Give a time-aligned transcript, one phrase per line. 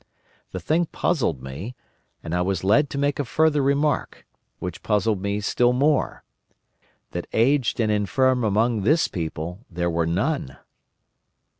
[0.49, 1.75] The thing puzzled me,
[2.23, 4.25] and I was led to make a further remark,
[4.57, 6.23] which puzzled me still more:
[7.11, 10.57] that aged and infirm among this people there were none.